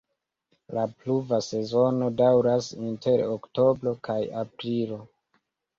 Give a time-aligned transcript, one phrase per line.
[0.77, 5.05] La pluva sezono daŭras inter oktobro kaj aprilo.